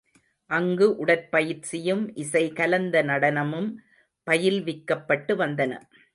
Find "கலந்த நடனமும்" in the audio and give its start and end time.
2.53-3.69